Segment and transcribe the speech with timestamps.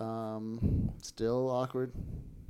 [0.00, 1.92] Um, still awkward.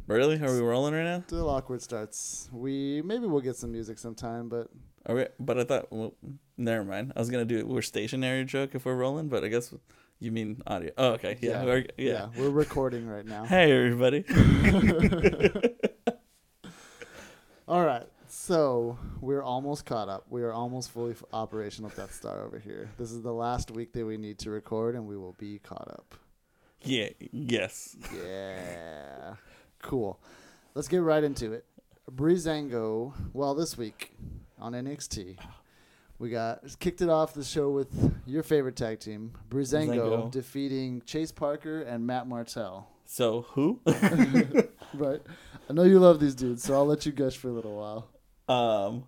[0.06, 0.40] Really?
[0.40, 1.22] Are we rolling right now?
[1.26, 2.48] Still awkward starts.
[2.52, 4.68] We maybe we'll get some music sometime, but
[5.06, 5.26] Are we?
[5.40, 5.92] But I thought.
[5.92, 6.14] Well,
[6.56, 7.12] never mind.
[7.16, 9.74] I was gonna do we're stationary joke if we're rolling, but I guess
[10.20, 10.90] you mean audio.
[10.96, 11.36] Oh, okay.
[11.40, 11.50] Yeah.
[11.60, 11.64] Yeah.
[11.64, 12.28] we're- yeah, yeah.
[12.38, 13.44] we're recording right now.
[13.44, 14.24] Hey, everybody.
[17.68, 18.06] All right.
[18.28, 20.26] So we're almost caught up.
[20.30, 22.90] We are almost fully f- operational with Death Star over here.
[22.98, 25.88] This is the last week that we need to record, and we will be caught
[25.88, 26.14] up.
[26.86, 27.08] Yeah.
[27.32, 27.96] Yes.
[28.24, 29.34] Yeah.
[29.82, 30.20] cool.
[30.74, 31.64] Let's get right into it.
[32.10, 34.14] Breezango, well, this week
[34.58, 35.38] on NXT,
[36.18, 37.88] we got kicked it off the show with
[38.26, 40.30] your favorite tag team, Breezango, Breezango.
[40.30, 42.88] defeating Chase Parker and Matt Martel.
[43.06, 43.80] So who?
[44.94, 45.20] Right.
[45.68, 48.08] I know you love these dudes, so I'll let you gush for a little while.
[48.48, 49.04] um.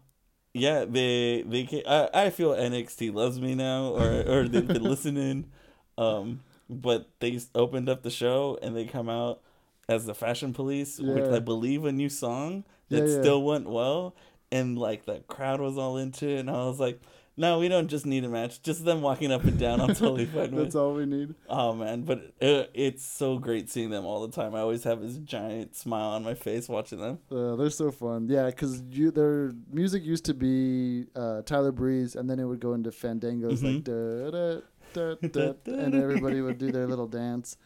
[0.55, 4.83] Yeah, they they ca- I, I feel NXT loves me now, or or they've been
[4.83, 5.50] listening.
[5.97, 9.40] Um, but they opened up the show and they come out
[9.88, 11.36] as the Fashion Police with Yeah.
[11.36, 13.20] I believe a new song that Yeah, yeah.
[13.20, 14.14] still went well,
[14.52, 17.00] and like the crowd was all into it, and I was like,
[17.41, 19.80] no, we don't just need a match, just them walking up and down.
[19.80, 20.64] I'm totally fine with.
[20.64, 21.36] That's all we need.
[21.48, 24.56] Oh man, but it, it's so great seeing them all the time.
[24.56, 27.19] I always have this giant smile on my face watching them.
[27.30, 28.27] Uh, they're so fun.
[28.28, 32.60] Yeah, because you their music used to be uh, Tyler Breeze, and then it would
[32.60, 34.60] go into Fandangos like da, da, da, da,
[34.97, 37.56] and everybody would do their little dance.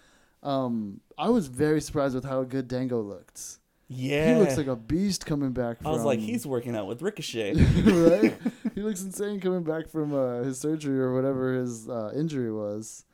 [0.42, 3.59] Um, I was very surprised with how good Dango looked.
[3.89, 5.78] Yeah, He looks like a beast coming back.
[5.84, 7.55] I was like, he's working out with Ricochet.
[7.84, 8.34] right.
[8.75, 13.05] He looks insane coming back from uh, his surgery or whatever his uh, injury was.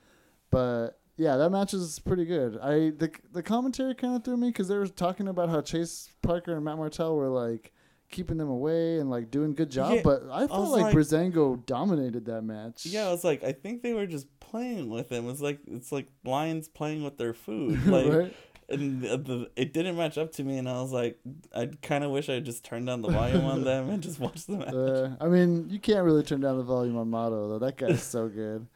[0.53, 2.57] But yeah, that match is pretty good.
[2.63, 6.11] I the the commentary kind of threw me because they were talking about how Chase
[6.23, 7.73] Parker and Matt Martel were like
[8.11, 9.95] keeping them away and like doing good job.
[9.95, 12.87] Yeah, but I felt was like, like- Breezango dominated that match.
[12.87, 15.29] yeah, I was like, I think they were just playing with him.
[15.29, 17.79] It's like it's like lions playing with their food.
[17.87, 18.35] Like, right.
[18.71, 21.19] and the, the, it didn't match up to me, and I was like,
[21.55, 24.47] I kind of wish I just turned down the volume on them and just watched
[24.47, 24.75] the match.
[24.75, 27.59] Uh, I mean, you can't really turn down the volume on Mauro though.
[27.59, 28.67] That guy's so good.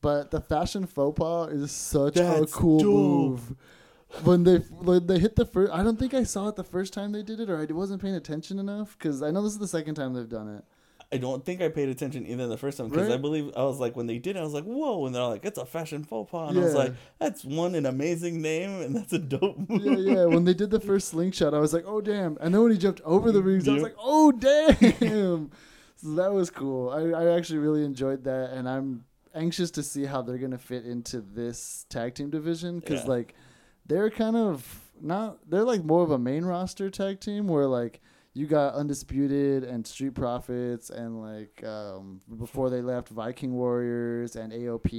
[0.00, 2.92] But the fashion faux pas is such a cool dope.
[2.94, 3.54] move.
[4.22, 6.92] When they when they hit the first, I don't think I saw it the first
[6.92, 9.58] time they did it, or I wasn't paying attention enough because I know this is
[9.58, 10.64] the second time they've done it.
[11.12, 13.78] I don't think I paid attention either the first time because I believe I was
[13.78, 16.02] like when they did it, I was like, whoa, and they're like, it's a fashion
[16.02, 19.58] faux pas, and I was like, that's one an amazing name and that's a dope
[19.68, 19.84] move.
[19.84, 20.24] Yeah, yeah.
[20.24, 22.36] When they did the first slingshot, I was like, oh damn!
[22.40, 24.76] And then when he jumped over the rings, I was like, oh damn!
[25.96, 26.90] so that was cool.
[26.90, 29.04] I I actually really enjoyed that, and I'm
[29.34, 33.10] anxious to see how they're gonna fit into this tag team division because Yeah.
[33.10, 33.34] like
[33.86, 38.00] they're kind of not they're like more of a main roster tag team where like
[38.36, 44.52] you got undisputed and street profits and like um, before they left viking warriors and
[44.52, 44.92] aop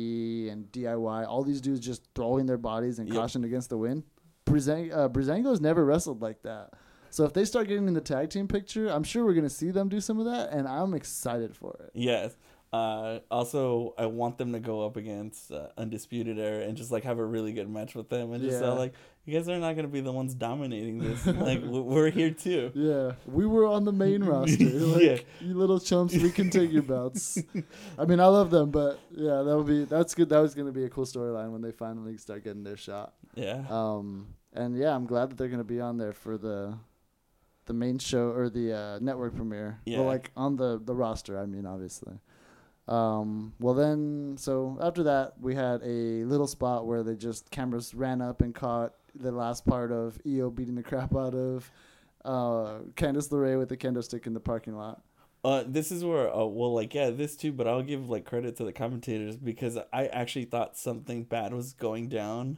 [0.51, 3.17] and diy all these dudes just throwing their bodies and Yep.
[3.17, 4.03] caution against the wind
[4.45, 6.71] Brizang- uh, Breezango's never wrestled like that
[7.09, 9.49] so if they start getting in the tag team picture i'm sure we're going to
[9.49, 12.35] see them do some of that and i'm excited for it Yes.
[12.75, 17.03] Uh, also, I want them to go up against uh, Undisputed Era and just like
[17.03, 18.71] have a really good match with them, and just Yeah.
[18.71, 18.93] uh, like
[19.25, 21.25] you guys are not gonna be the ones dominating this.
[21.49, 22.71] like we- we're here too.
[22.75, 25.17] yeah we were on the main roster like Yeah.
[25.47, 27.37] you little chumps we can take your belts
[27.97, 30.67] i mean i love them but yeah that would be that's good that was going
[30.67, 33.63] to be a cool storyline when they finally start getting their shot Yeah.
[33.69, 36.77] Um, and yeah, I'm glad that they're gonna be on there for the
[37.65, 39.79] the main show or the uh, network premiere.
[39.85, 39.97] Yeah.
[39.99, 41.33] Well, like on the the roster.
[41.39, 42.19] I mean, obviously.
[42.87, 47.93] Um, well then, so after that, we had a little spot where they just cameras
[47.95, 51.71] ran up and caught the last part of Io beating the crap out of
[52.23, 55.01] uh, Candice LeRae with the kendo stick in the parking lot.
[55.43, 58.55] Uh, this is where, uh, well, like, yeah, this too, but I'll give like credit
[58.57, 62.57] to the commentators because I actually thought something bad was going down.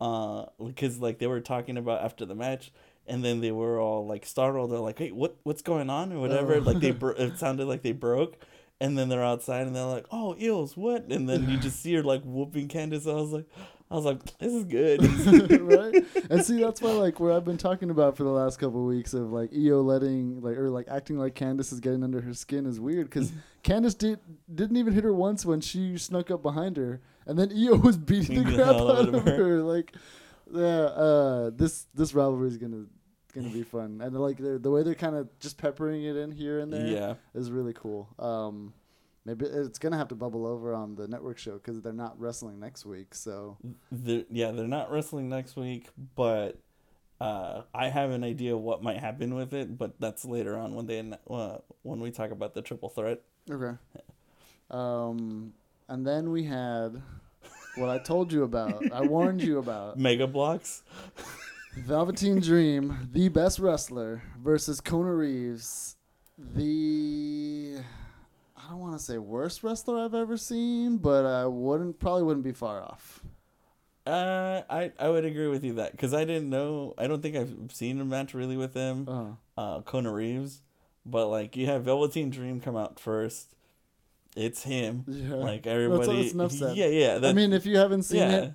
[0.00, 2.70] Uh, because like they were talking about after the match,
[3.06, 4.70] and then they were all like startled.
[4.70, 6.54] They're like, "Hey, what what's going on?" or whatever.
[6.54, 6.58] Oh.
[6.58, 8.38] Like they, bro- it sounded like they broke,
[8.80, 11.94] and then they're outside and they're like, "Oh, eels, what?" And then you just see
[11.94, 13.10] her like whooping Candice.
[13.10, 13.46] I was like,
[13.90, 15.02] I was like, this is good.
[15.62, 16.04] right?
[16.30, 18.86] And see, that's why like where I've been talking about for the last couple of
[18.86, 22.34] weeks of like Io letting like or like acting like Candice is getting under her
[22.34, 23.32] skin is weird because
[23.64, 24.20] Candice did
[24.54, 27.96] didn't even hit her once when she snuck up behind her, and then Io was
[27.96, 29.36] beating the the crap out of her.
[29.36, 29.62] her.
[29.62, 29.94] Like,
[30.52, 32.84] yeah, uh, this this rivalry is gonna
[33.32, 36.60] gonna be fun, and like the way they're kind of just peppering it in here
[36.60, 37.14] and there yeah.
[37.34, 38.08] is really cool.
[38.18, 38.72] Um,
[39.24, 42.58] maybe it's gonna have to bubble over on the network show because they're not wrestling
[42.60, 43.56] next week, so.
[43.90, 46.58] They're, yeah, they're not wrestling next week, but
[47.20, 49.76] uh, I have an idea what might happen with it.
[49.76, 53.20] But that's later on when they uh, when we talk about the triple threat.
[53.50, 53.76] Okay.
[54.70, 55.52] Um,
[55.88, 57.02] and then we had
[57.76, 58.92] what I told you about.
[58.92, 59.98] I warned you about.
[59.98, 60.82] Mega blocks.
[61.86, 65.96] Velveteen Dream, the best wrestler, versus Kona Reeves,
[66.36, 67.76] the
[68.56, 72.44] I don't want to say worst wrestler I've ever seen, but I wouldn't probably wouldn't
[72.44, 73.22] be far off.
[74.06, 76.94] Uh, I I would agree with you that because I didn't know.
[76.98, 79.08] I don't think I've seen a match really with him.
[79.08, 80.62] Uh, Uh, Kona Reeves,
[81.04, 83.54] but like you have Velveteen Dream come out first.
[84.36, 85.04] It's him.
[85.08, 85.34] yeah.
[85.34, 86.30] Like everybody.
[86.30, 86.76] that's said.
[86.76, 87.20] Yeah, yeah.
[87.22, 88.36] I mean, if you haven't seen yeah.
[88.36, 88.52] it,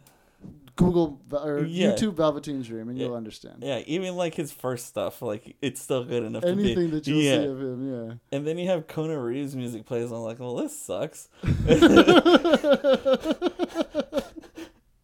[0.76, 1.92] Google or Yeah.
[1.92, 3.64] YouTube Velveteen Dream, and you'll understand.
[3.64, 6.96] Yeah, even like his first stuff, like it's still good enough to Anything be.
[6.96, 7.42] that you'll yeah.
[7.42, 8.14] see of him, yeah.
[8.32, 10.06] And then you have Kona Reeves music plays.
[10.06, 11.30] and I'm like, well, this sucks.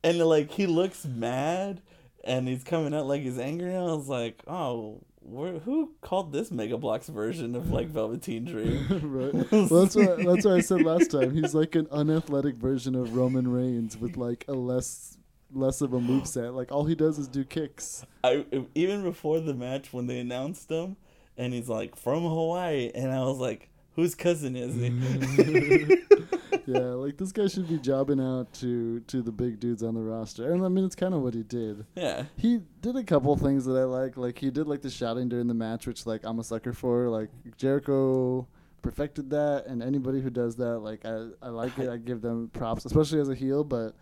[0.04, 1.82] and like he looks mad,
[2.24, 3.74] and he's coming out like he's angry.
[3.74, 8.46] And I was like, oh, where, who called this Mega Blocks version of like Velveteen
[8.46, 8.88] Dream?
[8.90, 9.52] right.
[9.52, 11.34] Well, that's what that's what I said last time.
[11.36, 15.18] He's like an unathletic version of Roman Reigns with like a less
[15.54, 16.54] less of a move set.
[16.54, 18.06] Like all he does is do kicks.
[18.24, 20.96] I even before the match when they announced him,
[21.38, 24.90] and he's like from Hawaii, and I was like, whose cousin is he?
[26.66, 30.02] yeah, like this guy should be jobbing out to to the big dudes on the
[30.02, 30.52] roster.
[30.54, 31.86] And I mean, it's kind of what he did.
[31.96, 34.18] yeah, He did a couple things that I like.
[34.18, 37.10] Like he did like the shouting during the match, which like I'm a sucker for.
[37.10, 38.48] Like Jericho
[38.82, 41.90] perfected that, and anybody who does that, like I I like it.
[41.94, 43.64] I give them props, especially as a heel.
[43.64, 43.96] But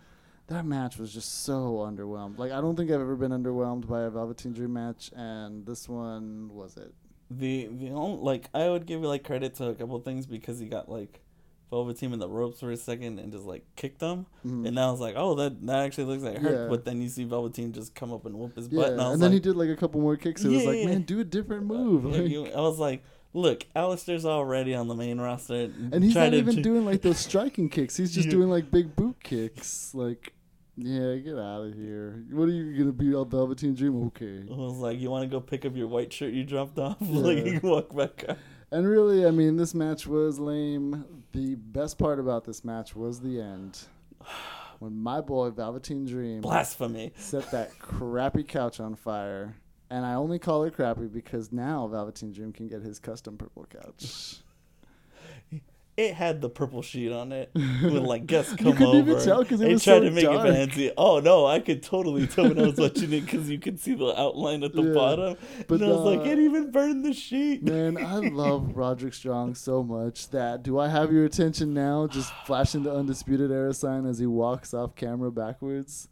[0.48, 2.38] that match was just so underwhelmed.
[2.38, 5.88] Like I don't think I've ever been underwhelmed by a Velveteen Dream match, and this
[5.88, 6.92] one was it.
[7.30, 10.58] the the only like I would give like credit to a couple of things because
[10.58, 11.20] he got like
[11.70, 14.66] Velveteen in the ropes for a second and just like kicked them, Mhm.
[14.66, 16.62] and I was like, oh, that that actually looks like hurt.
[16.62, 16.68] Yeah.
[16.68, 19.12] But then you see Velveteen just come up and whoop his Yeah, butt, and and
[19.20, 20.42] then like, he did like a couple more kicks.
[20.44, 20.86] It was like, yeah.
[20.86, 22.04] man, do a different move.
[22.04, 23.02] Yeah, Like- you- I was like,
[23.34, 27.18] look, Aleister's already on the main roster, And he's not even ch- doing like those
[27.28, 27.98] striking kicks.
[27.98, 28.32] He's just Yeah.
[28.32, 29.94] doing like big boot kicks.
[29.94, 30.32] Like,
[30.80, 32.24] yeah, get out of here.
[32.30, 34.06] What are you gonna be on Velveteen Dream?
[34.06, 34.44] Okay.
[34.50, 36.96] I was like, you want to go pick up your white shirt you dropped off?
[37.00, 37.20] Yeah.
[37.20, 38.38] like you walk back up.
[38.70, 41.04] And really, I mean, this match was lame.
[41.32, 43.80] The best part about this match was the end,
[44.78, 47.12] when my boy Velveteen Dream Blasphemy.
[47.16, 49.56] set that crappy couch on fire.
[49.90, 53.66] And I only call it crappy because now Velveteen Dream can get his custom purple
[53.70, 54.36] couch.
[55.98, 58.98] It had the purple sheet on it with like guests come couldn't over.
[58.98, 60.46] even tell 'cause it was tried so to make dark.
[60.48, 60.92] it fancy.
[60.96, 63.94] Oh no, I could totally tell when I was watching it because you could see
[63.94, 64.94] the outline at the Yeah.
[64.94, 65.36] bottom.
[65.66, 67.64] But, and I was like, it even burned the sheet.
[67.64, 72.06] Man, I love Roderick Strong so much that do I have your attention now?
[72.06, 76.08] Just flashing the undisputed era sign as he walks off camera backwards.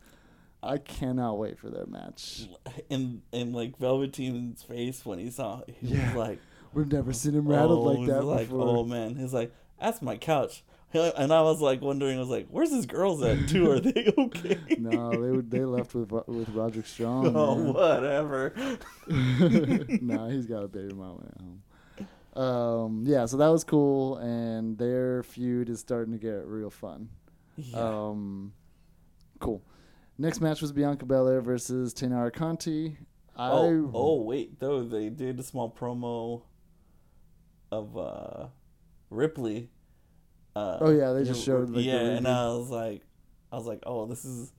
[0.64, 2.48] I cannot wait for their match.
[2.90, 6.08] In in like Velveteen's face when he saw, he Yeah.
[6.08, 6.38] was like,
[6.74, 8.66] We've never seen him oh, rattled oh, like that like, before.
[8.78, 10.62] Oh man, he's like, that's my couch.
[10.94, 13.70] And I was like wondering, I was like, where's his girls at too?
[13.70, 14.58] Are they okay?
[14.78, 17.36] no, they would they left with Ro- with Roderick Strong.
[17.36, 17.74] oh, man.
[17.74, 18.54] whatever.
[20.00, 22.42] nah, he's got a baby mama at home.
[22.42, 27.10] Um, yeah, so that was cool, and their feud is starting to get real fun.
[27.56, 27.78] Yeah.
[27.78, 28.52] Um,
[29.38, 29.62] cool.
[30.18, 32.96] Next match was Bianca Belair versus Taynara Conti.
[33.36, 36.42] I oh, oh wait, though they did a small promo
[37.70, 38.46] of uh
[39.10, 39.70] Ripley.
[40.54, 42.26] Uh, Oh, yeah, they just showed, like, the yeah, and.
[42.26, 43.02] I was like,
[43.52, 44.52] I was like, oh, this is.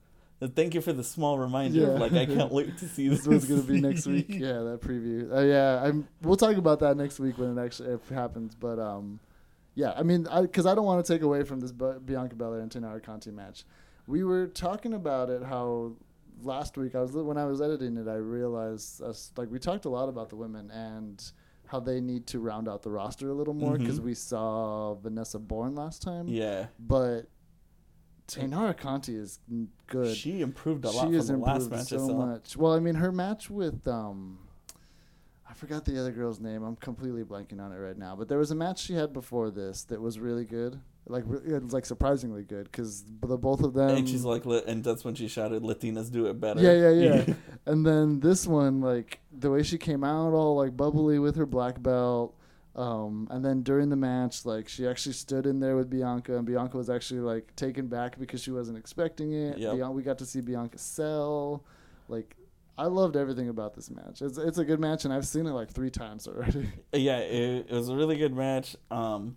[0.54, 1.80] Thank you for the small reminder.
[1.80, 1.86] Yeah.
[1.88, 3.24] Like I can't wait to see this.
[3.24, 4.26] this was gonna be next week.
[4.28, 5.36] Yeah, that preview.
[5.36, 6.06] Uh, yeah, I'm.
[6.22, 8.54] We'll talk about that next week when it actually if it happens.
[8.54, 9.18] But um,
[9.74, 12.70] yeah, I mean, because I don't want to take away from this Bianca Belair and
[12.70, 13.64] Taynara Conti match.
[14.06, 15.96] We were talking about it how
[16.42, 19.86] last week I was when I was editing it I realized us like we talked
[19.86, 21.20] a lot about the women and
[21.68, 24.04] how they need to round out the roster a little more because Mhm.
[24.04, 26.26] we saw Vanessa Borne last time.
[26.28, 27.26] Yeah, But
[28.26, 29.38] Taynara Conti is
[29.86, 32.56] good she improved a lot she from has improved match so much.
[32.56, 34.38] Well, I mean, her match with um,
[35.48, 36.62] I forgot the other girl's name.
[36.62, 38.14] I'm completely blanking on it right now.
[38.16, 40.78] But there was a match she had before this that was really good.
[41.08, 43.90] Like it's like surprisingly good because the both of them.
[43.90, 47.34] and she's like, and that's when she shouted, "Latinas do it better." Yeah, yeah, yeah.
[47.66, 51.46] and then this one, like the way she came out, all like bubbly with her
[51.46, 52.34] black belt.
[52.76, 56.46] Um, and then during the match, like she actually stood in there with Bianca, and
[56.46, 59.58] Bianca was actually like taken back because she wasn't expecting it.
[59.58, 59.74] Yep.
[59.74, 61.64] Bian- we got to see Bianca sell.
[62.06, 62.36] Like,
[62.76, 64.22] I loved everything about this match.
[64.22, 66.68] It's it's a good match, and I've seen it like three times already.
[66.92, 68.76] yeah, it, it was a really good match.
[68.92, 69.36] Um,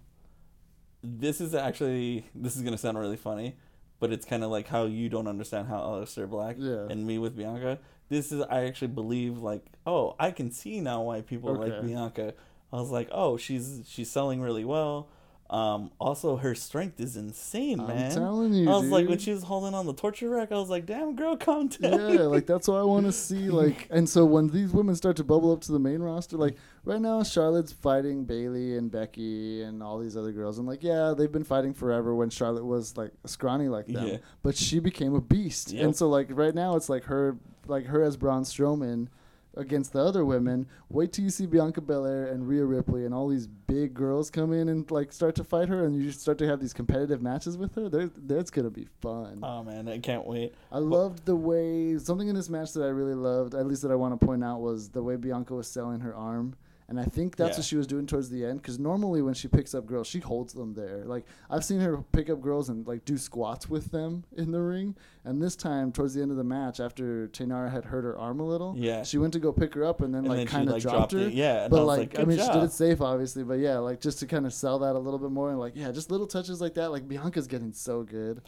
[1.04, 3.56] this is actually this is gonna sound really funny,
[4.00, 6.88] but it's kind of like how you don't understand how Aleister Black Yeah.
[6.90, 7.80] and me with Bianca.
[8.10, 12.34] This is I actually believe like oh I can see now why people like Bianca.
[12.72, 15.10] I was like oh she's she's selling really well.
[15.52, 18.12] Um, also, her strength is insane, I'm man.
[18.12, 20.70] telling you, I was like, when she was holding on the torture rack, I was
[20.70, 21.92] like, damn, girl, calm down.
[22.14, 23.50] yeah, like that's what I want to see.
[23.52, 26.56] Like, and so when these women start to bubble up to the main roster, like
[26.86, 31.14] right now, Charlotte's fighting Bayley and Becky and all these other girls, and like, yeah,
[31.18, 32.16] they've been fighting forever.
[32.16, 34.18] When Charlotte was like scrawny like them, Yeah.
[34.44, 35.84] but she became a beast, Yep.
[35.84, 37.36] and so like right now, it's like her,
[37.68, 39.10] like her as Braun Strowman
[39.56, 40.68] against the other women.
[40.90, 44.54] Wait till you see Bianca Belair and Rhea Ripley and all these big girls come
[44.54, 47.58] in and like start to fight her, and you start to have these competitive matches
[47.58, 47.90] with her.
[47.90, 49.40] There, that's gonna be fun.
[49.44, 50.54] Oh man, I can't wait.
[50.72, 53.92] I loved the way something in this match that I really loved, at least that
[53.92, 56.56] I want to point out, was the way Bianca was selling her arm.
[56.92, 57.60] And I think that's Yeah.
[57.62, 58.62] what she was doing towards the end.
[58.62, 61.06] Because normally when she picks up girls, she holds them there.
[61.06, 64.60] Like I've seen her pick up girls and like do squats with them in the
[64.62, 64.98] ring.
[65.24, 68.42] And this time, towards the end of the match, after Taynara had hurt her arm
[68.42, 69.04] a little, Yeah.
[69.04, 70.98] she went to go pick her up and then And like kind of like, dropped,
[70.98, 71.20] dropped her.
[71.30, 71.34] it.
[71.34, 73.44] Yeah, and I but was like, like, I "Good mean, she did it safe, obviously.
[73.46, 75.78] But yeah, like just to kind of sell that a little bit more, and like
[75.78, 76.92] yeah, just little touches like that.
[76.92, 78.42] Like Bianca's getting so good.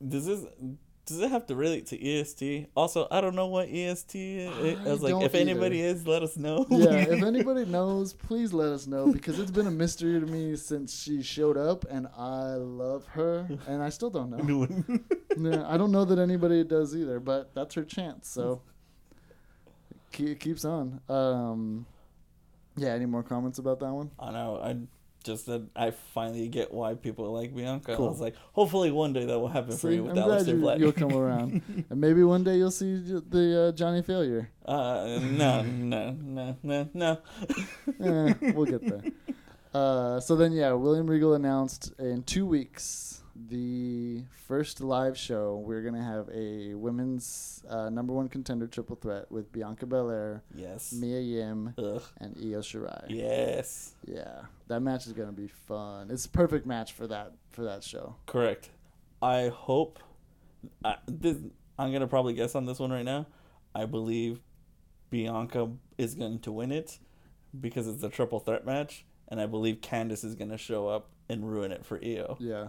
[0.00, 0.44] This this
[1.06, 2.68] does it have to relate to EST?
[2.74, 4.78] Also, I don't know what EST is.
[4.78, 6.66] I, I was like, if anybody is, let us know.
[6.70, 10.56] yeah, if anybody knows, please let us know because it's been a mystery to me
[10.56, 14.66] since she showed up, and I love her, and I still don't know.
[15.38, 18.28] yeah, I don't know that anybody does either, but that's her chance.
[18.28, 18.62] So
[20.18, 21.00] it keeps on.
[21.08, 21.86] Um,
[22.76, 22.88] yeah.
[22.88, 24.10] Any more comments about that one?
[24.18, 24.60] I know.
[24.62, 24.76] I
[25.24, 27.96] just that I finally get why people like Bianca.
[27.96, 28.06] Cool.
[28.06, 30.78] I was like, hopefully one day that will happen for you with I'm Aleister Black.
[30.78, 34.50] you'll come around, and maybe one day you'll see the uh, Johnny Failure.
[34.66, 37.18] uh, no, no, no, no, no.
[38.00, 39.02] Eh, we'll get there.
[39.74, 45.56] Uh, so then, yeah, William Regal announced in two weeks the first live show.
[45.64, 50.92] We're gonna have a women's uh, number one contender triple threat with Bianca Belair, Yes.
[50.92, 52.02] Mia Yim, Ugh.
[52.18, 53.06] and Io Shirai.
[53.08, 53.94] Yes.
[54.06, 56.10] Yeah, that match is gonna be fun.
[56.10, 58.16] It's a perfect match for that for that show.
[58.26, 58.70] Correct.
[59.22, 59.98] I hope.
[60.84, 61.36] I, this,
[61.78, 63.26] I'm gonna probably guess on this one right now.
[63.74, 64.40] I believe
[65.10, 66.98] Bianca is going to win it
[67.60, 71.48] because it's a triple threat match, and I believe Candice is gonna show up and
[71.50, 72.36] ruin it for Io.
[72.40, 72.68] Yeah,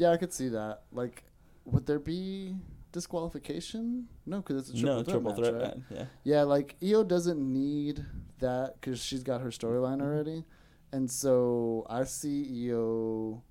[0.00, 0.82] yeah, I could see that.
[0.92, 1.24] Like,
[1.66, 2.56] would there be
[2.92, 4.06] disqualification?
[4.26, 5.76] No, because it's a triple no threat triple match, threat right?
[5.90, 6.04] Yeah.
[6.24, 8.04] Yeah, like Io doesn't need
[8.38, 10.44] that because she's got her storyline already,
[10.92, 13.42] and so I see Io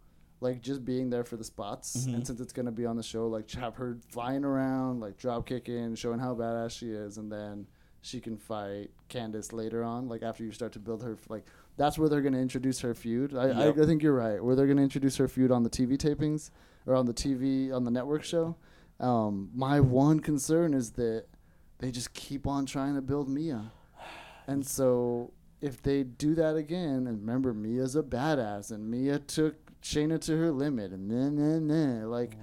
[0.42, 2.14] like just being there for the spots, Mhm.
[2.16, 5.46] and since it's gonna be on the show, like have her flying around, like drop
[5.46, 7.68] kicking, showing how badass she is, and then
[8.02, 11.46] she can fight Candice later on, like after you start to build her, like
[11.80, 13.34] that's where they're gonna introduce her feud.
[13.34, 13.78] I, Yep.
[13.78, 14.44] I, I think you're right.
[14.44, 16.52] Where they're gonna introduce her feud on the TV tapings
[16.86, 18.58] or on the TV on the network show.
[19.00, 21.24] Um, my one concern is that
[21.78, 23.72] they just keep on trying to build Mia.
[24.46, 25.32] And so
[25.62, 30.36] if they do that again, and remember Mia's a badass, and Mia took Shayna to
[30.36, 32.36] her limit, and then then then like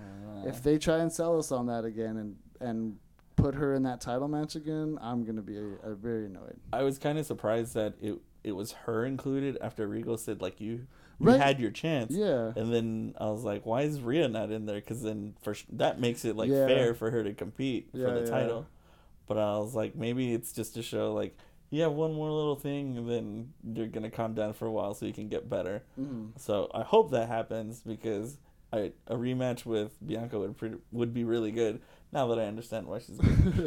[0.47, 2.97] if they try and sell us on that again and and
[3.37, 6.59] put her in that title match again, I'm gonna be uh very annoyed.
[6.73, 8.15] I was kind of surprised that it
[8.47, 10.87] it was her included after Regal said like you
[11.19, 11.41] you Right.
[11.41, 12.13] had your chance.
[12.13, 14.77] Yeah, And then I was like, why is Rhea not in there?
[14.77, 16.67] Because then for sh- that makes it like Yeah.
[16.67, 18.67] fair for her to compete Yeah, for the title.
[19.27, 21.37] But I was like, maybe it's just to show like
[21.71, 24.95] you have one more little thing, and then you're gonna calm down for a while
[24.95, 25.83] so you can get better.
[25.99, 26.39] Mhm.
[26.39, 28.37] So I hope that happens because
[28.73, 31.81] I, a rematch with Bianca would pretty, would be really good.
[32.13, 33.19] Now that I understand why she's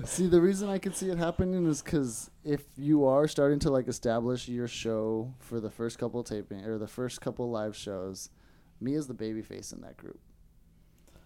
[0.09, 3.69] see, the reason I could see it happening is because if you are starting to
[3.69, 8.29] like establish your show for the first couple taping or the first couple live shows,
[8.81, 10.19] me Mia's the baby face in that group.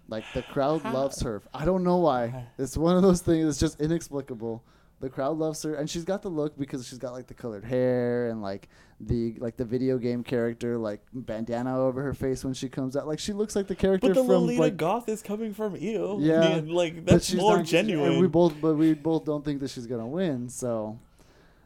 [0.08, 1.42] Like the crowd loves her.
[1.54, 2.48] I don't know why.
[2.58, 3.48] It's one of those things.
[3.48, 4.64] It's just inexplicable.
[5.04, 7.66] The crowd loves her, and she's got the look because she's got like the colored
[7.66, 8.70] hair and like
[9.02, 13.06] the like the video game character like bandana over her face when she comes out.
[13.06, 15.74] Like she looks like the character but the from Lolita like Goth is coming from
[15.76, 16.20] Io.
[16.22, 18.14] Yeah, I mean, like that's more not- genuine.
[18.14, 20.48] And we both, but we both don't think that she's gonna win.
[20.48, 20.98] So,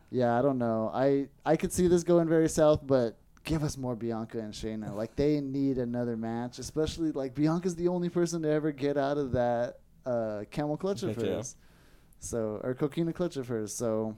[0.09, 0.89] yeah, I don't know.
[0.91, 4.95] I I could see this going very south, but give us more Bianca and Shayna.
[4.95, 9.19] Like they need another match, especially like Bianca's the only person to ever get out
[9.19, 9.77] of that
[10.07, 11.55] uh, camel clutch of hers.
[12.19, 13.73] So or coquina clutch of hers.
[13.73, 14.15] So.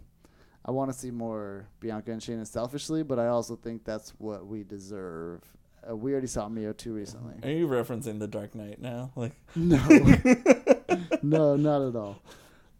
[0.65, 4.45] I want to see more Bianca and Shayna selfishly, but I also think that's what
[4.45, 5.41] we deserve.
[5.89, 7.35] Uh, we already saw Mio too recently.
[7.43, 9.11] Are you referencing the Dark Knight now?
[9.15, 9.77] Like No,
[11.23, 12.21] no, not at all.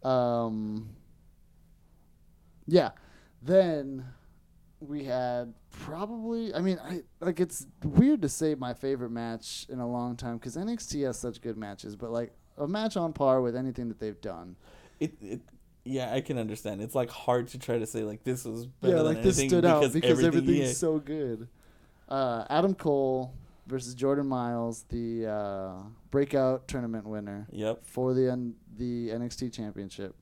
[0.02, 0.90] Um,
[2.66, 2.90] yeah.
[3.42, 4.04] Then
[4.80, 6.54] we had probably.
[6.54, 10.36] I mean, I like it's weird to say my favorite match in a long time
[10.36, 13.98] because NXT has such good matches, but like a match on par with anything that
[13.98, 14.56] they've done.
[15.00, 15.40] It, it
[15.84, 16.82] yeah, I can understand.
[16.82, 19.38] It's like hard to try to say like this was better yeah, than like this
[19.38, 20.74] stood out because because everything, everything's yeah.
[20.74, 21.48] so good.
[22.08, 23.34] Uh, Adam Cole
[23.66, 25.72] versus Jordan Myles, the uh,
[26.10, 27.86] breakout tournament winner Yep.
[27.86, 30.14] for the N- the NXT Championship.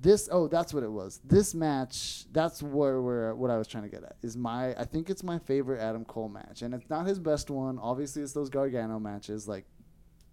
[0.00, 1.20] This oh that's what it was.
[1.24, 4.84] This match that's where where what I was trying to get at is my I
[4.84, 7.78] think it's my favorite Adam Cole match and it's not his best one.
[7.78, 9.66] Obviously it's those Gargano matches like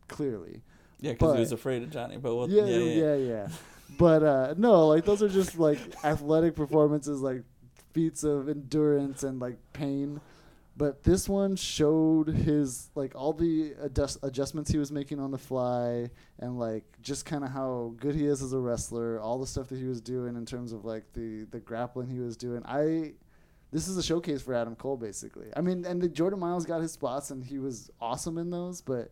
[0.08, 0.64] clearly.
[1.02, 2.18] Yeah, because he was afraid of Johnny.
[2.18, 2.50] But what?
[2.50, 3.48] yeah, yeah, yeah, yeah, yeah.
[3.98, 7.44] but uh, no, like those are just like athletic performances, like
[7.94, 10.20] feats of endurance and like pain.
[10.76, 15.38] But this one showed his like all the adjust- adjustments he was making on the
[15.38, 19.20] fly, and like just kind of how good he is as a wrestler.
[19.20, 22.20] All the stuff that he was doing in terms of like the the grappling he
[22.20, 22.62] was doing.
[22.66, 23.14] I
[23.72, 25.48] this is a showcase for Adam Cole, basically.
[25.56, 28.82] I mean, and the Jordan Myles got his spots, and he was awesome in those.
[28.82, 29.12] But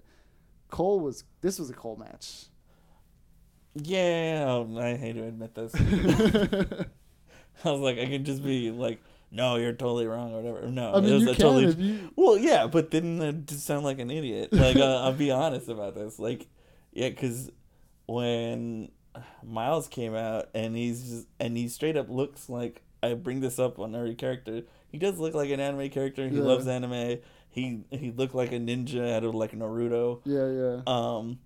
[0.69, 2.45] Cole was this was a Cole match.
[3.75, 5.73] Yeah, oh, I hate to admit this.
[7.65, 8.99] I was like, I could just be like,
[9.31, 10.67] "No, you're totally wrong" or whatever.
[10.67, 11.65] No, I mean, it was you a can totally.
[11.65, 12.11] if you.
[12.15, 14.51] Well, yeah, but then I just sound like an idiot.
[14.51, 16.17] Like, uh, I'll be honest about this.
[16.19, 16.47] Like,
[16.91, 17.51] yeah, because
[18.07, 18.89] when
[19.43, 23.59] Myles came out and he's just, and he straight up looks like I bring this
[23.59, 24.63] up on every character.
[24.89, 26.27] He does look like an anime character.
[26.27, 26.43] He Yeah.
[26.43, 27.19] loves anime.
[27.57, 30.21] He he looked like a ninja out of like Naruto.
[30.25, 30.81] Yeah, yeah.
[30.85, 31.39] Um,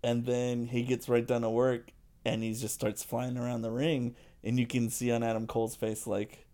[0.00, 1.90] and then he gets right down to work
[2.24, 5.74] and he just starts flying around the ring, and you can see on Adam Cole's
[5.74, 6.46] face like,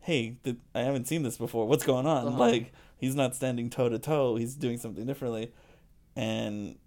[0.00, 1.66] "Hey, th- I haven't seen this before.
[1.68, 2.38] What's going on?" Uh-huh.
[2.38, 4.36] Like he's not standing toe to toe.
[4.36, 5.52] He's doing something differently,
[6.16, 6.78] and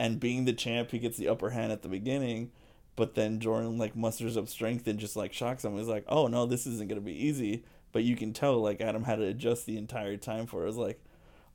[0.00, 2.50] and being the champ, he gets the upper hand at the beginning.
[2.96, 5.76] But then Jordan like musters up strength and just like shocks him.
[5.76, 9.04] He's like, "Oh no, this isn't gonna be easy." But you can tell like Adam
[9.04, 10.64] had to adjust the entire time for it.
[10.64, 11.00] It was like,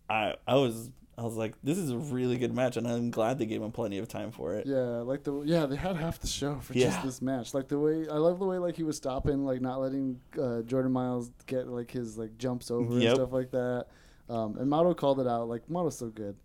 [0.09, 3.37] I I was I was like, this is a really good match, and I'm glad
[3.39, 4.65] they gave him plenty of time for it.
[4.67, 6.87] Yeah, like the yeah they had half the show for Yeah.
[6.87, 7.53] just this match.
[7.53, 10.61] Like the way I love the way like he was stopping, like not letting uh,
[10.63, 13.07] Jordan Myles get like his like jumps over Yep.
[13.07, 13.85] and stuff like that.
[14.29, 15.47] Um, and Mauro called it out.
[15.47, 16.35] Like Mauro's so good,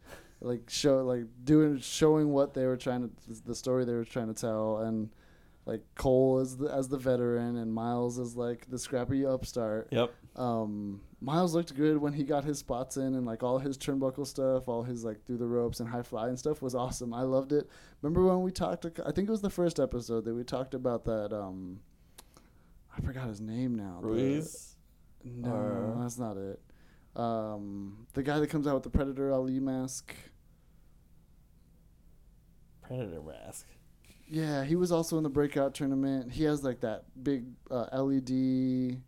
[0.40, 4.32] like show like doing showing what they were trying to the story they were trying
[4.32, 5.10] to tell, and
[5.70, 9.86] like Cole as the as the veteran and Myles as like the scrappy upstart.
[9.92, 10.12] Yep.
[10.34, 14.26] Um, Myles looked good when he got his spots in, and like all his turnbuckle
[14.26, 17.14] stuff, all his like through the ropes and high fly and stuff was awesome.
[17.14, 17.68] I loved it.
[18.02, 18.84] Remember when we talked?
[18.84, 21.32] I think it was the first episode that we talked about that.
[21.32, 21.78] Um,
[22.96, 24.00] I forgot his name now.
[24.02, 24.74] The- Ruiz.
[25.24, 26.60] no, or- that's not it.
[27.14, 30.14] Um, the guy that comes out with the Predator Ali mask.
[32.82, 33.66] Predator mask.
[34.30, 36.32] Yeah, he was also in the breakout tournament.
[36.32, 39.00] He has like that big uh, LED.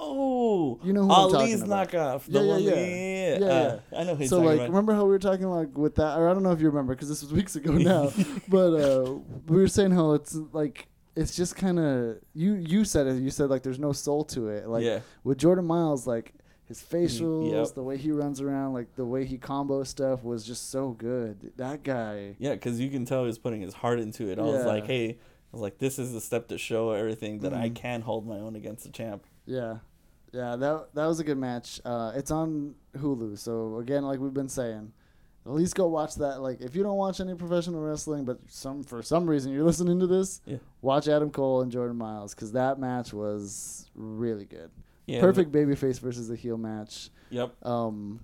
[0.00, 1.90] Oh, You know who I'm Ali's talking about.
[1.90, 2.24] knockoff.
[2.32, 2.76] The Yeah, yeah, yeah.
[2.76, 4.68] yeah, Yeah, Uh, I know so like, about.
[4.68, 6.94] remember how we were talking like with that, or I don't know if you remember
[6.94, 8.12] because this was weeks ago now,
[8.48, 9.14] but uh,
[9.48, 10.86] we were saying how it's like
[11.16, 12.54] it's just kind of you.
[12.54, 13.20] You said it.
[13.20, 14.68] You said like there's no soul to it.
[14.68, 16.32] Like yeah, with Jordan Myles, like
[16.68, 17.74] his facials, yep.
[17.74, 21.52] the way he runs around, like the way he combo stuff was just so good.
[21.56, 22.36] That guy.
[22.38, 24.38] yeah, because you can tell he's putting his heart into it.
[24.38, 25.16] I was like, hey, I
[25.52, 27.74] was like, this is the step to show everything that I Mhm.
[27.74, 29.24] can hold my own against the champ.
[29.46, 29.78] Yeah,
[30.32, 30.56] yeah.
[30.56, 31.80] That that was a good match.
[31.84, 34.92] Uh, it's on Hulu, so again, like we've been saying.
[35.46, 36.42] At least go watch that.
[36.42, 39.98] Like, if you don't watch any professional wrestling, but some for some reason you're listening
[40.00, 40.58] to this, Yeah.
[40.82, 44.70] watch Adam Cole and Jordan Myles because that match was really good.
[45.08, 47.10] Yeah, Perfect babyface versus a heel match.
[47.30, 47.64] Yep.
[47.66, 48.20] Um,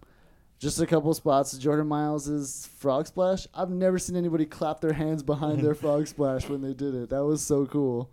[0.59, 1.57] just a couple spots.
[1.59, 3.47] Jordan Myles's frog splash.
[3.55, 7.11] I've never seen anybody clap their hands behind their frog splash when they did it.
[7.11, 8.11] That was so cool.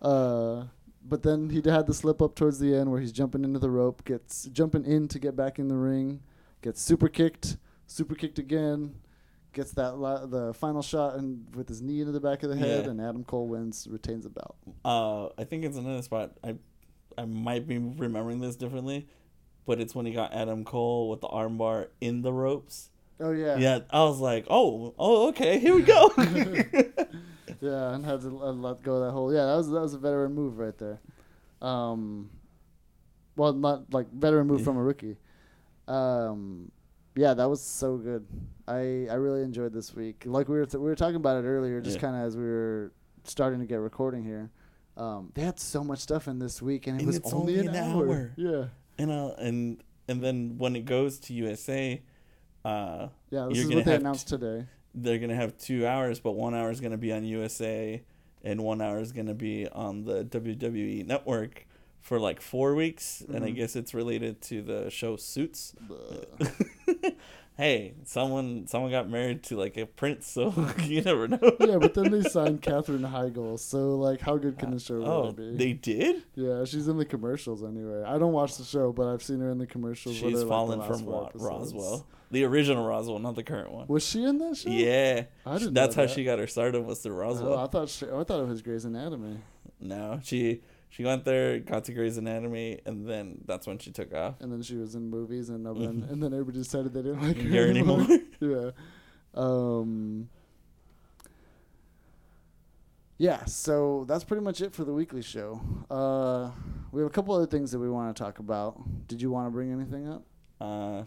[0.00, 0.64] Uh,
[1.04, 3.70] but then he had the slip up towards the end where he's jumping into the
[3.70, 6.20] rope, gets jumping in to get back in the ring,
[6.62, 8.94] gets super kicked, super kicked again,
[9.52, 12.56] gets that la- the final shot and with his knee into the back of the
[12.56, 12.90] head, Yeah.
[12.92, 14.56] and Adam Cole wins, retains the belt.
[14.84, 16.32] Uh, I think it's another spot.
[16.42, 16.54] I,
[17.18, 19.06] I might be remembering this differently,
[19.66, 22.90] but it's when he got Adam Cole with the armbar in the ropes.
[23.20, 26.10] Oh yeah, Yeah, I was like, oh, oh, okay, here we go.
[27.60, 29.32] Yeah, and had to let let go of that whole.
[29.32, 30.98] Yeah, that was that was a veteran move right there.
[31.60, 32.30] Um,
[33.36, 34.64] well, not like veteran move Yeah.
[34.64, 35.16] from a rookie.
[35.86, 36.72] Um,
[37.14, 38.26] yeah, that was so good.
[38.66, 40.24] I I really enjoyed this week.
[40.26, 42.00] Like we were t- we were talking about it earlier, just Yeah.
[42.02, 42.92] kind of as we were
[43.24, 44.50] starting to get recording here.
[44.96, 47.66] Um, they had so much stuff in this week, and it And was only, only
[47.68, 48.06] an, hour.
[48.06, 48.32] hour.
[48.36, 48.64] Yeah,
[48.98, 52.02] and uh, and and then when it goes to USA,
[52.64, 53.46] uh, yeah.
[53.48, 54.66] This is what they have announced today.
[54.94, 58.02] they're gonna have two hours, but one hour is gonna be on USA,
[58.44, 61.66] and one hour is gonna be on the WWE Network
[62.00, 63.22] for like four weeks.
[63.32, 63.56] And I Mhm.
[63.56, 65.74] guess it's related to the show Suits.
[67.62, 71.38] Hey, someone someone got married to like a prince, so you never know.
[71.60, 75.06] yeah, but then they signed Katherine Heigl, so like, how good can the show uh,
[75.06, 75.56] oh, really be?
[75.56, 76.24] they did.
[76.34, 78.02] Yeah, she's in the commercials anyway.
[78.02, 80.16] I don't watch the show, but I've seen her in the commercials.
[80.16, 83.86] She's they're, like, fallen from Wa- Roswell, the original Roswell, not the current one.
[83.86, 84.68] Was she in that show?
[84.68, 85.74] Yeah, I didn't.
[85.74, 86.10] that's how that.
[86.10, 87.54] she got her stardom was through oh, Roswell.
[87.54, 89.38] Oh, I thought she, I thought it was Grey's Anatomy.
[89.78, 90.62] No, she
[90.92, 94.34] she went there, got to Grey's Anatomy, and then that's when she took off.
[94.40, 96.10] and then she was in movies, and then Mhm.
[96.12, 98.06] and then everybody decided they didn't like her Here anymore.
[98.40, 98.70] yeah.
[99.34, 100.28] Um.
[103.18, 105.60] Yeah, so that's pretty much it for the weekly show.
[105.90, 106.50] Uh,
[106.90, 108.80] we have a couple other things that we want to talk about.
[109.06, 110.24] Did you want to bring anything up?
[110.60, 111.04] Uh,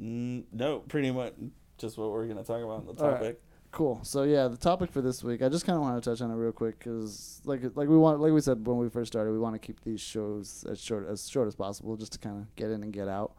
[0.00, 1.34] n- no, pretty much
[1.78, 3.42] just what we're gonna talk about in the topic.
[3.76, 4.00] Cool.
[4.04, 6.30] So yeah, the topic for this week, I just kind of want to touch on
[6.30, 9.32] it real quick because, like, like we want, like we said when we first started,
[9.32, 12.38] we want to keep these shows as short as short as possible, just to kind
[12.40, 13.34] of get in and get out.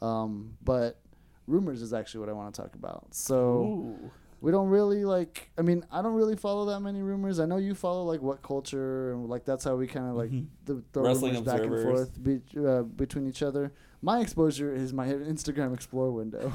[0.00, 0.98] Um, but
[1.46, 3.08] rumors is actually what I want to talk about.
[3.14, 3.36] So.
[3.36, 4.10] Ooh.
[4.40, 7.58] we don't really like i mean i don't really follow that many rumors i know
[7.58, 10.46] you follow like WhatCulture and like that's how we kind of like Mhm.
[10.64, 13.72] the, the Wrestling rumors back and forth be, uh, between each other
[14.04, 16.52] my exposure is my instagram explore window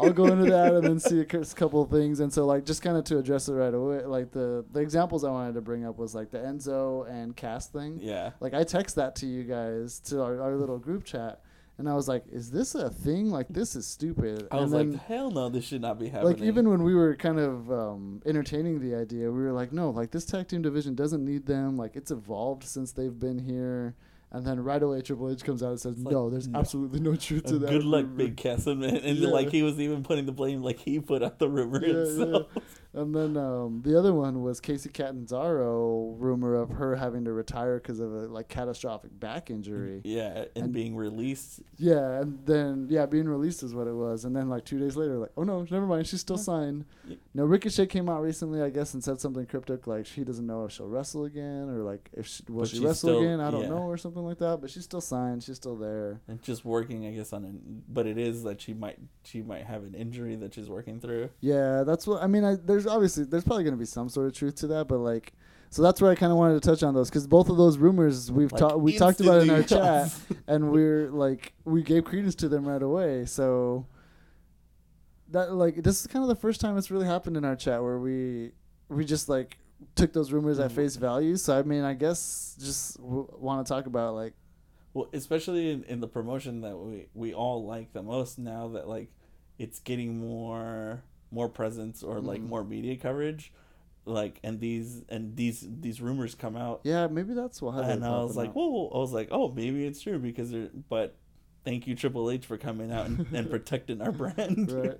[0.00, 2.82] i'll go into that and then see a couple of things and so like just
[2.82, 5.84] kind of to address it right away like the the examples i wanted to bring
[5.86, 8.30] up was like the enzo and Cass thing Yeah.
[8.40, 11.40] like I text that to you guys to our, our little group chat,
[11.78, 13.30] and I was like, "Is this a thing?
[13.30, 16.08] Like this is stupid." I and was then, like, hell no, this should not be
[16.08, 16.32] happening.
[16.34, 19.88] like even when we were kind of um, entertaining the idea, we were like, no,
[19.90, 21.76] like this tag team division doesn't need them.
[21.76, 23.94] Like it's evolved since they've been here.
[24.32, 26.58] And then right away, Triple H comes out and says, like, "No, there's no.
[26.60, 29.28] absolutely no truth to that." good luck, rumor." Big Castle, and, and Yeah.
[29.28, 32.46] like he was even putting the blame, like he put out the rumor Yeah, himself.
[32.92, 37.76] And then um, the other one was Kacy Catanzaro rumor of her having to retire
[37.78, 40.00] because of a like catastrophic back injury.
[40.10, 41.60] Yeah, and, And- being released.
[41.76, 44.96] Yeah, and then yeah, being released is what it was, and then like two days
[44.96, 46.42] later, like, oh no, never mind, she's still Yeah.
[46.42, 46.84] signed.
[47.06, 47.16] Yeah.
[47.34, 50.64] No, Ricochet came out recently, I guess, and said something cryptic like she doesn't know
[50.64, 53.40] if she'll wrestle again or like if she, will But she wrestle still- again.
[53.40, 53.68] I don't yeah.
[53.68, 56.20] know or something like that, but she's still signed, she's still there.
[56.26, 57.54] And just working, I guess, on it.
[57.94, 61.30] But it is that she might she might have an injury that she's working through.
[61.40, 62.44] Yeah, that's what I mean.
[62.44, 65.32] I, there's obviously there's probably gonna be some sort of truth to that, but like.
[65.72, 67.78] So that's where I kind of wanted to touch on those because both of those
[67.78, 70.12] rumors we've Like, talked we talked about in our chat,
[70.48, 73.86] and we're like we gave credence to them right away so
[75.28, 77.80] that like this is kind of the first time it's really happened in our chat
[77.82, 78.50] where we
[78.88, 79.58] we just like
[79.94, 80.74] took those rumors at Mhm.
[80.74, 84.34] face value so i mean i guess just w- want to talk about like
[84.92, 88.88] Well, especially in, in the promotion that we we all like the most now that
[88.88, 89.12] like
[89.56, 92.48] it's getting more more presence or like Mhm.
[92.48, 93.52] more media coverage,
[94.04, 98.22] like and these and these these rumors come out, yeah maybe that's why and I
[98.22, 101.16] was like, whoa, I was like, oh, maybe it's true because they're but.
[101.62, 104.72] Thank you, Triple H, for coming out and, and protecting our brand.
[104.72, 104.98] right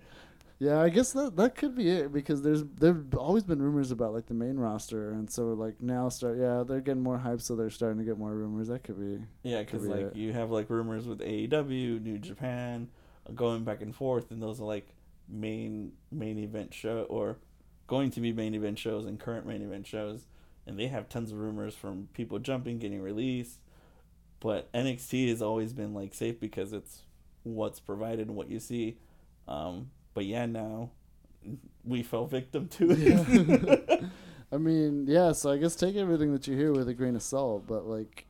[0.59, 4.13] yeah i guess that that could be it because there's there've always been rumors about
[4.13, 7.57] like the main roster and so like now start yeah they're getting more hype so
[7.57, 10.17] they're starting to get more rumors that could be Yeah, because like it.
[10.17, 12.89] you have like rumors with AEW, New Japan,
[13.35, 14.87] going back and forth, and those are like
[15.31, 17.39] main main event show or
[17.87, 20.27] going to be main event shows and current main event shows,
[20.67, 23.59] and they have tons of rumors from people jumping, getting released.
[24.39, 27.03] But NXT has always been like safe because it's
[27.43, 28.97] what's provided and what you see.
[29.47, 30.91] Um, but yeah, now
[31.85, 32.99] we fell victim to it.
[32.99, 34.09] Yeah.
[34.53, 35.33] I mean, yeah.
[35.33, 38.27] So I guess take everything that you hear with a grain of salt, but like,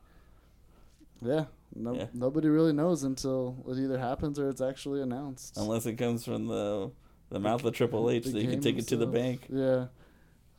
[1.21, 2.07] yeah, no, Yeah.
[2.13, 5.57] nobody really knows until it either happens or it's actually announced.
[5.57, 6.91] Unless it comes from the
[7.29, 9.47] the mouth of Triple H, The so you can take it to the bank.
[9.49, 9.87] Yeah.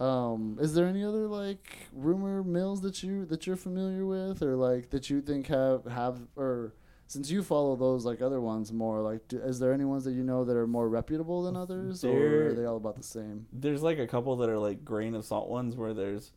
[0.00, 4.56] Um, is there any other like rumor mills that you that you're familiar with, or
[4.56, 6.74] like that you think have have or
[7.06, 10.12] since you follow those like other ones more, like do, is there any ones that
[10.12, 13.46] you know that are more reputable than others, or are they all about the same?
[13.52, 16.32] there's like a couple that are like grain of salt ones where there's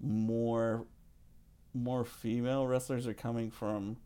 [0.00, 0.84] more
[1.74, 3.96] more female wrestlers are coming from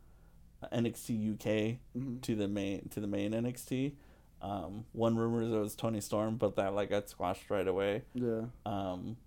[0.71, 3.93] NXT UK hmm to the main to the main NXT.
[4.41, 8.03] Um, one rumor is it was Toni Storm, but that like got squashed right away.
[8.13, 8.41] Yeah.
[8.65, 9.17] Um,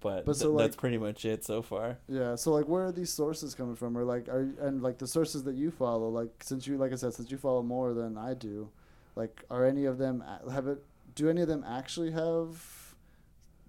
[0.00, 1.96] but, But th- so, that's pretty much it so far.
[2.06, 5.06] Yeah, so like, where are these sources coming from, or like, are and like the
[5.06, 8.18] sources that you follow, like since you, like I said, since you follow more than
[8.18, 8.68] I do,
[9.16, 10.22] like, are any of them
[10.52, 10.84] have it?
[11.14, 12.62] Do any of them actually have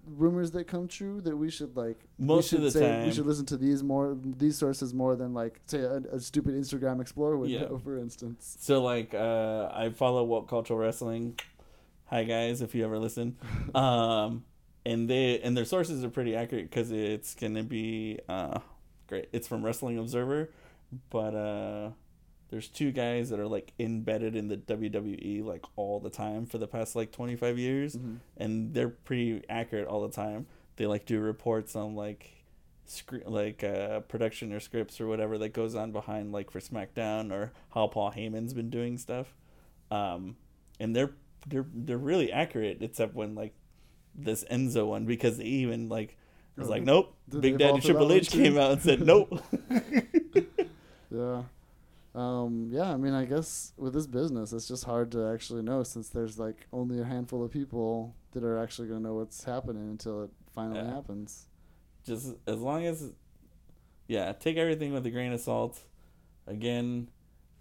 [0.06, 1.98] rumors that come true that we should like?
[2.18, 4.92] we Most should of the say time, we should listen to these more these sources
[4.94, 8.56] more than like say a, a stupid Instagram Explorer window, for instance.
[8.60, 11.38] So like uh I follow WhatCulture Wrestling.
[12.06, 13.36] Hi guys, if you ever listen.
[13.74, 14.44] Um
[14.84, 18.58] and they and their sources are pretty accurate cuz it's to be uh
[19.06, 19.28] great.
[19.32, 20.50] It's from Wrestling Observer,
[21.10, 21.90] but uh
[22.52, 26.58] there's two guys that are like embedded in the WWE like all the time for
[26.58, 28.18] the past like 25 years Mhm.
[28.36, 30.46] and they're pretty accurate all the time.
[30.76, 32.30] They like do reports on like
[32.84, 37.32] script like uh production or scripts or whatever that goes on behind like for SmackDown
[37.32, 39.34] or how Paul Heyman's been doing stuff.
[39.90, 40.36] Um
[40.78, 41.12] and they're
[41.46, 43.54] they're they're really accurate except when like
[44.14, 46.18] this Enzo one because they even like
[46.58, 47.16] was Oh, like nope.
[47.30, 49.42] did Big Daddy Triple H came out and said nope.
[51.10, 51.42] Yeah.
[52.14, 55.82] Um, yeah, I mean, I guess with this business, it's just hard to actually know
[55.82, 59.44] since there's like only a handful of people that are actually going to know what's
[59.44, 60.92] happening until it finally Yeah.
[60.94, 61.46] happens.
[62.04, 63.12] just as long as
[64.08, 65.80] yeah take everything with a grain of salt.
[66.46, 67.08] Again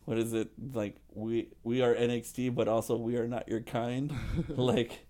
[0.06, 4.12] what is it like we we are nxt but also we are not your kind.
[4.50, 5.06] Like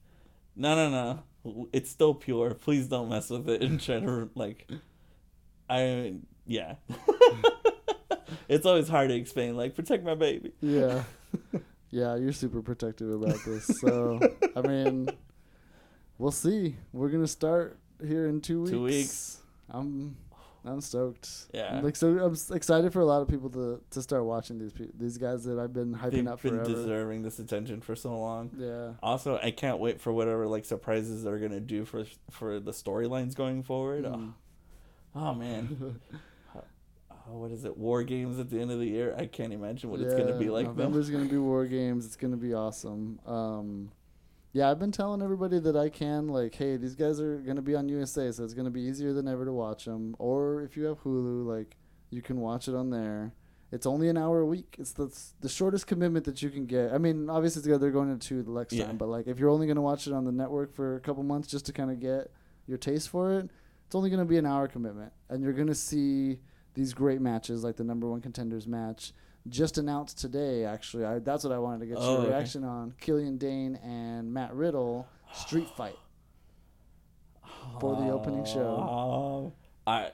[0.56, 1.68] no no no.
[1.74, 2.54] It's still pure.
[2.54, 4.70] Please don't mess with it and try to like
[5.70, 6.14] i
[6.46, 6.76] yeah
[8.50, 11.04] it's always hard to explain like protect my baby yeah.
[11.94, 13.66] Yeah, you're super protective about this.
[13.82, 14.18] So,
[14.56, 15.10] I mean,
[16.18, 16.78] we'll see.
[16.94, 18.72] We're going to start here in 2 weeks.
[18.72, 19.42] Two weeks.
[19.70, 20.16] I'm
[20.64, 21.48] I'm stoked.
[21.54, 21.76] Yeah.
[21.78, 24.72] I'm like so I'm excited for a lot of people to to start watching these
[24.72, 26.74] pe- these guys that I've been hyping they've up been forever.
[26.74, 28.92] deserving this attention for so long Yeah.
[29.02, 33.36] Also, I can't wait for whatever like surprises they're gonna do for for the storylines
[33.36, 34.06] going forward.
[34.06, 34.34] Mm.
[35.14, 36.00] Oh, oh, man,
[37.30, 37.78] what is it?
[37.78, 39.16] War games at the end of the year.
[39.18, 40.68] I can't imagine what it's gonna be like.
[40.68, 42.06] November's gonna be war games.
[42.06, 43.20] It's gonna be awesome.
[43.26, 43.92] Um,
[44.54, 47.76] yeah, I've been telling everybody that I can like, hey, these guys are gonna be
[47.76, 50.16] on USA, so it's gonna be easier than ever to watch them.
[50.20, 51.78] Or if you have Hulu, like,
[52.10, 53.34] you can watch it on there.
[53.72, 54.76] It's only an hour a week.
[54.80, 56.92] It's the the shortest commitment that you can get.
[56.92, 58.88] I mean, obviously they're going into the next Yeah.
[58.88, 61.24] time, but like if you're only gonna watch it on the network for a couple
[61.24, 62.30] months just to kind of get
[62.68, 63.50] your taste for it,
[63.86, 66.40] it's only gonna be an hour commitment, and you're gonna see
[66.74, 69.14] these great matches like the number one contenders match
[69.50, 70.66] just announced today.
[70.66, 72.30] Actually, I, that's what I wanted to get Oh, your okay.
[72.30, 72.94] reaction on.
[73.00, 75.98] Killian Dain and Matt Riddle street fight.
[77.80, 78.60] for the opening show.
[78.62, 79.54] Oh,
[79.88, 80.12] I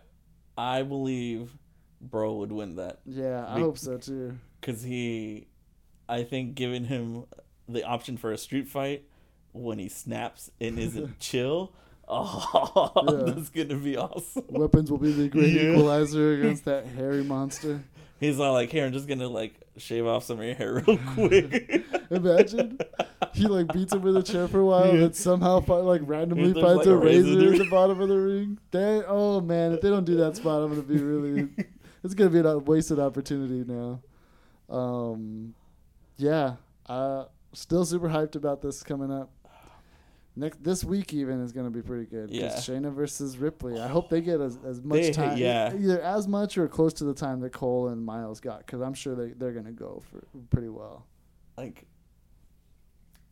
[0.58, 1.52] I believe
[2.02, 4.38] Bro would win that Yeah, I Be- hope so too.
[4.62, 5.48] because he,
[6.08, 7.26] I think, giving him
[7.68, 9.04] the option for a street fight
[9.52, 11.74] when he snaps and isn't chill.
[12.08, 12.92] Oh,
[13.28, 13.34] Yeah.
[13.34, 14.44] that's gonna be awesome.
[14.50, 15.72] Weapons will be the great Yeah.
[15.72, 17.84] equalizer against that hairy monster.
[18.20, 20.98] He's all like, "Here, I'm just gonna like shave off some of your hair real
[21.14, 22.80] quick." Imagine
[23.34, 24.92] he like beats him with a chair for a while, Yeah.
[24.94, 28.00] and then somehow like randomly There's, finds like, a a razor razor at the bottom
[28.02, 28.58] of the ring.
[28.72, 31.50] Dang, oh man, if they don't do that spot, I'm gonna be really.
[32.04, 34.00] It's gonna be a wasted opportunity now.
[34.70, 35.54] Um,
[36.18, 36.56] yeah,
[36.88, 39.30] uh, still super hyped about this coming up.
[40.38, 42.30] Next this week even is gonna be pretty good.
[42.30, 42.50] Yeah.
[42.56, 43.80] Shayna versus Ripley.
[43.80, 45.74] I hope they get as, as much They- time, yeah.
[45.76, 48.94] either as much or close to the time that Cole and Myles got, because I'm
[48.94, 51.06] sure they they're gonna go for pretty well.
[51.58, 51.86] like,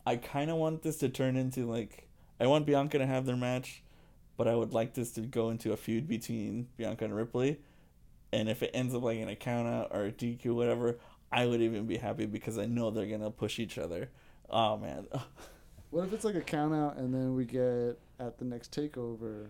[0.08, 2.08] I kind of want this to turn into like,
[2.40, 3.84] I want Bianca to have their match,
[4.36, 7.60] but I would like this to go into a feud between Bianca and Ripley,
[8.34, 10.98] and if it ends up like in a count out or a DQ, whatever,
[11.32, 14.10] I would even be happy because I know they're gonna push each other.
[14.50, 15.08] Oh man,
[15.96, 19.48] What if it's like a count out and then we get at the next takeover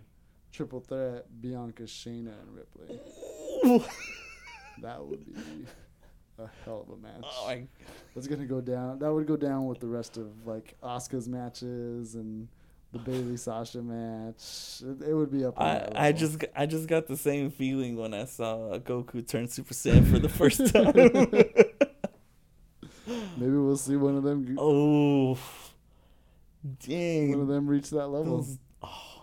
[0.52, 3.00] triple threat Bianca, Shayna, and Ripley?
[4.80, 5.66] That would be
[6.38, 7.24] a hell of a match.
[7.24, 7.66] oh my
[8.14, 9.00] That's gonna go down.
[9.00, 12.46] That would go down with the rest of like Asuka's matches and
[12.92, 14.82] the Bayley Sasha match.
[14.84, 15.60] It, it would be up.
[15.60, 19.74] I, I just I just got the same feeling when I saw Goku turn Super
[19.74, 20.92] Saiyan for the first time.
[23.36, 24.46] maybe we'll see one of them.
[24.46, 24.54] g-
[26.90, 28.38] oh, One of them reach that level.
[28.38, 29.22] Those- oh.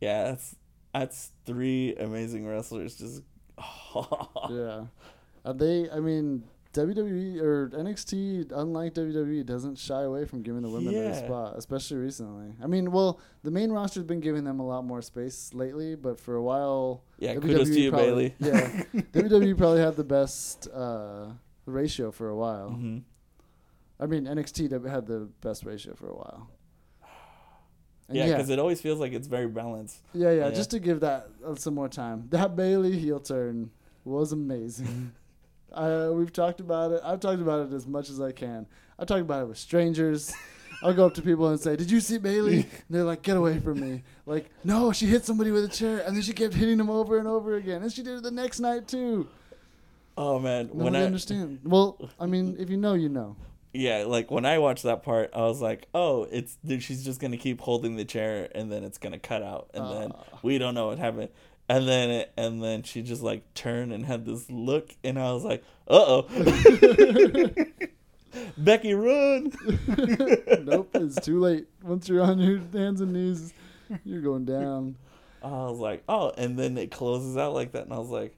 [0.00, 0.56] Yeah, that's
[0.94, 2.96] that's three amazing wrestlers.
[2.96, 3.22] Just
[4.50, 4.84] yeah.
[5.44, 5.90] Are they?
[5.90, 11.10] I mean, WWE or NXT, unlike WWE, doesn't shy away from giving the women their
[11.10, 11.24] Yeah.
[11.24, 12.54] spot, especially recently.
[12.62, 16.20] I mean, well, the main roster's been giving them a lot more space lately, but
[16.20, 17.34] for a while, yeah.
[17.34, 18.34] WWE Kudos to you, probably- Bayley.
[18.38, 21.30] Yeah, WWE probably had the best uh,
[21.66, 22.70] ratio for a while.
[22.70, 22.98] hmm
[24.00, 26.50] I mean, NXT had the best ratio for a while.
[28.08, 30.02] And Yeah, yeah, because it always feels like it's very balanced.
[30.14, 30.50] yeah, yeah, yeah.
[30.50, 32.26] Just to give that uh, some more time.
[32.30, 33.70] That Bayley heel turn
[34.04, 35.12] was amazing.
[35.72, 37.00] uh, we've talked about it.
[37.04, 38.66] I've talked about it as much as I can.
[38.98, 40.34] I talked about it with strangers.
[40.82, 42.58] I'll go up to people and say, "Did you see Bayley?"
[42.88, 45.98] And they're like, "Get away from me!" Like, no, she hit somebody with a chair,
[46.06, 48.30] and then she kept hitting him over and over again, and she did it the
[48.30, 49.26] next night too.
[50.16, 51.60] Oh man, No when I understand.
[51.64, 53.36] Well, I mean, if you know, you know.
[53.78, 57.20] Yeah, like when I watched that part, I was like, oh, it's dude, she's just
[57.20, 60.38] gonna keep holding the chair and then it's gonna cut out and then Ah.
[60.42, 61.28] we don't know what happened.
[61.70, 65.32] and then it, and then she just like turned and had this look, and I
[65.32, 66.26] was like, uh oh,
[68.58, 69.52] Becky, run!
[70.64, 71.66] nope, it's too late.
[71.82, 73.52] Once you're on your hands and knees,
[74.04, 74.96] you're going down.
[75.42, 78.36] I was like, oh, and then it closes out like that, and I was like,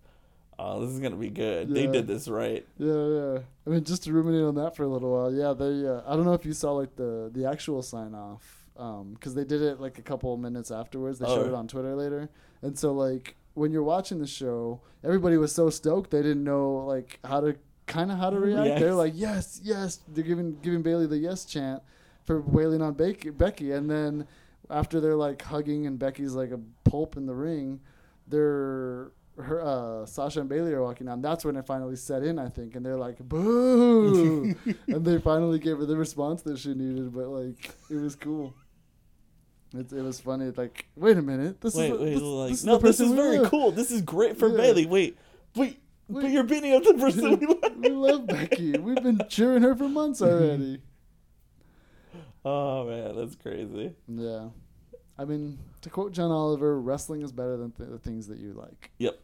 [0.62, 1.72] oh, this is gonna be good.
[1.74, 2.66] They did this right.
[2.78, 3.38] Yeah, yeah.
[3.66, 5.32] I mean, just to ruminate on that for a little while.
[5.32, 5.86] Yeah, they.
[5.88, 8.66] Uh, I don't know if you saw like the the actual sign off,
[9.14, 11.18] because they did it like a couple of minutes afterwards.
[11.18, 11.48] They showed Oh.
[11.48, 12.28] it on Twitter later,
[12.62, 16.84] and so like when you're watching the show, everybody was so stoked they didn't know
[16.86, 18.66] like how to kind of how to react.
[18.68, 18.80] Yes.
[18.80, 20.00] They're like, yes, yes.
[20.08, 21.82] They're giving giving Bayley the yes chant
[22.24, 24.26] for wailing on Becky, Becky, and then
[24.68, 27.80] after they're like hugging and Becky's like a pulp in the ring,
[28.28, 29.10] they're
[29.42, 31.20] her uh, Sasha and Bayley are walking down.
[31.22, 34.54] That's when it finally set in, I think, and they're like, "Boo!"
[34.88, 37.12] and they finally gave her the response that she needed.
[37.14, 38.54] But like, it was cool.
[39.74, 40.50] It, it was funny.
[40.56, 43.12] Like, wait a minute, this Wait, is wait, this, like, this is no, this is
[43.12, 43.50] very love.
[43.50, 43.70] cool.
[43.70, 44.56] This is great for Yeah.
[44.56, 44.86] Bayley.
[44.86, 45.16] Wait,
[45.54, 46.32] wait, but Wait.
[46.32, 47.76] you're beating up the person we love.
[47.76, 48.72] we love Becky.
[48.78, 50.80] We've been cheering her for months already.
[52.44, 53.92] Oh man, that's crazy.
[54.08, 54.48] Yeah.
[55.20, 58.54] I mean, to quote John Oliver, wrestling is better than th- the things that you
[58.54, 58.90] like.
[58.96, 59.20] Yep.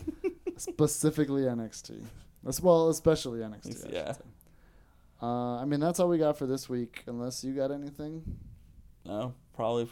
[0.56, 2.02] Specifically NXT.
[2.48, 3.88] As well, especially NXT.
[3.88, 4.12] I Yeah.
[5.20, 8.22] Uh, I mean, that's all we got for this week, unless you got anything.
[9.04, 9.90] no, probably.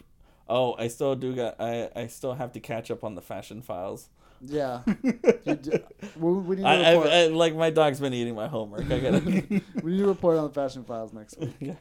[0.49, 1.61] Oh, I still do got.
[1.61, 4.09] I I still have to catch up on the fashion files.
[4.41, 4.81] Yeah.
[5.45, 5.79] you d-
[6.17, 8.91] we, we, need to I, I, report, I like my dog's been eating my homework.
[8.91, 9.19] I gotta.
[9.83, 11.55] we need to report on the fashion files next week.
[11.61, 11.75] yeah.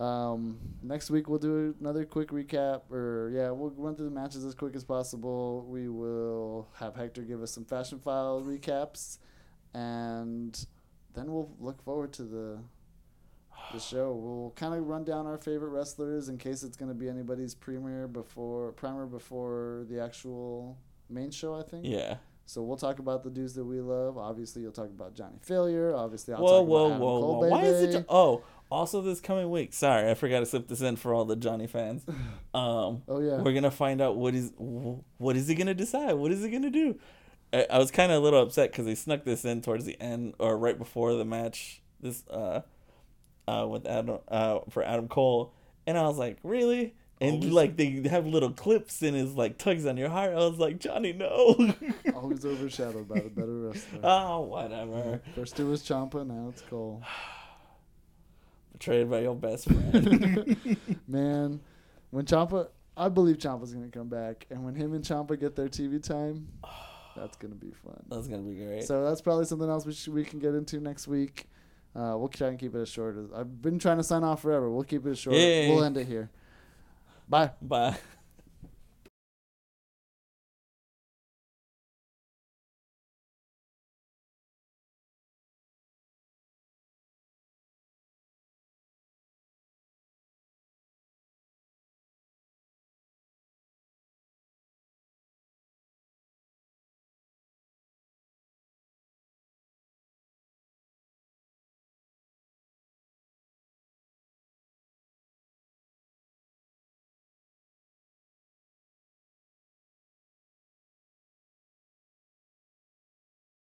[0.00, 4.44] Um, next week we'll do another quick recap, or yeah, we'll run through the matches
[4.46, 5.66] as quick as possible.
[5.68, 9.18] We will have Hector give us some fashion file recaps,
[9.74, 10.66] and
[11.14, 12.58] then we'll look forward to the
[13.74, 14.12] the show.
[14.12, 17.54] We'll kind of run down our favorite wrestlers in case it's going to be anybody's
[17.54, 20.78] premiere before primer before the actual
[21.10, 21.54] main show.
[21.54, 21.84] I think.
[21.84, 22.16] Yeah.
[22.46, 24.18] So we'll talk about the dudes that we love.
[24.18, 25.94] Obviously, you'll talk about Johnny Failure.
[25.94, 27.48] Obviously, I'll Whoa, talk whoa, about Adam whoa, Cole, whoa!
[27.48, 28.06] Why is it?
[28.08, 29.72] oh, also this coming week.
[29.72, 32.04] Sorry, I forgot to slip this in for all the Johnny fans.
[32.52, 33.40] Um, Oh yeah.
[33.42, 36.14] we're gonna find out what is what is he gonna decide?
[36.14, 36.98] What is he gonna do?
[37.52, 40.00] I, I was kind of a little upset because they snuck this in towards the
[40.00, 41.80] end or right before the match.
[42.00, 42.62] This uh,
[43.46, 45.52] uh, with Adam uh for Adam Cole,
[45.86, 46.94] and I was like, really?
[47.20, 50.32] And Always- like they have little clips and his like tugs on your heart.
[50.32, 51.54] I was like, Johnny, no.
[52.14, 54.00] Always overshadowed by the better wrestler.
[54.02, 55.20] oh, whatever.
[55.36, 57.02] First it was Ciampa, now it's Cole.
[58.72, 60.56] Betrayed by your best friend.
[61.08, 61.60] Man,
[62.10, 65.68] when Ciampa, I believe Ciampa's gonna come back, and when him and Ciampa get their
[65.68, 66.48] TV time,
[67.16, 68.02] that's gonna be fun.
[68.08, 68.84] That's gonna be great.
[68.84, 71.46] So that's probably something else we should, we can get into next week.
[71.94, 74.42] Uh, we'll try and keep it as short as I've been trying to sign off
[74.42, 74.70] forever.
[74.70, 75.34] We'll keep it as short.
[75.70, 76.30] We'll end it here.
[77.28, 77.50] Bye.
[77.60, 77.96] Bye.